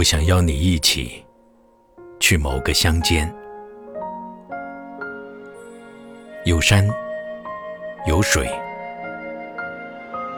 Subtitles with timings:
[0.00, 1.22] 我想邀你一起
[2.20, 3.30] 去某个乡间，
[6.46, 6.88] 有山，
[8.06, 8.50] 有水，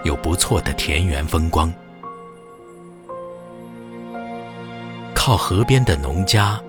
[0.02, 1.72] 有不错的田园风光。
[5.14, 6.60] 靠河边的农家，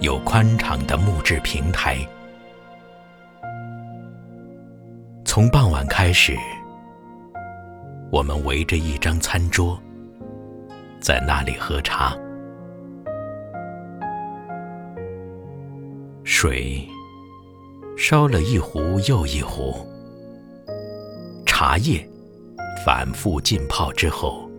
[0.00, 1.98] 有宽敞的木质平台。
[5.24, 6.36] 从傍晚开始，
[8.10, 9.80] 我们围着一张餐桌，
[11.00, 12.16] 在那里喝茶。
[16.24, 16.86] 水
[17.96, 19.86] 烧了一壶又一壶，
[21.46, 22.06] 茶叶
[22.84, 24.50] 反复浸泡之后，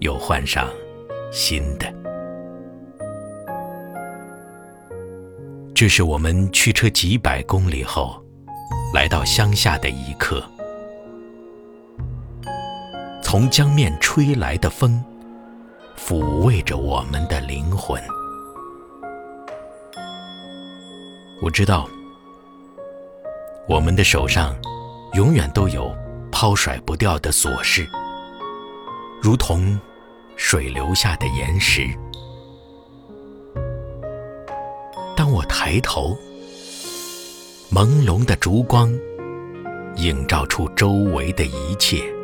[0.00, 0.68] 又换上
[1.30, 1.86] 新的。
[5.74, 8.20] 这是我们驱车几百公里后，
[8.94, 10.42] 来到乡下的一刻。
[13.22, 15.04] 从江面吹来的风，
[16.06, 18.00] 抚慰着我们的灵魂。
[21.42, 21.88] 我知道，
[23.68, 24.54] 我们的手上
[25.14, 25.92] 永远都有
[26.30, 27.84] 抛甩不掉的琐事，
[29.20, 29.76] 如同
[30.36, 31.88] 水流下的岩石。
[35.16, 36.16] 当我抬头，
[37.68, 38.96] 朦胧的烛光
[39.96, 42.15] 映照出周围的一切。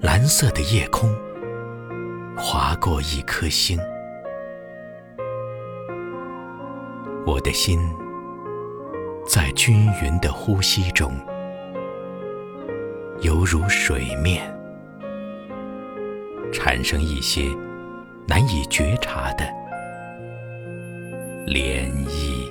[0.00, 1.12] 蓝色的夜空
[2.36, 3.76] 划过一颗星，
[7.26, 7.80] 我的心
[9.26, 11.12] 在均匀的呼吸中，
[13.22, 14.40] 犹如水面，
[16.52, 17.48] 产生一些
[18.24, 19.44] 难以觉察的。
[21.48, 22.48] 涟漪。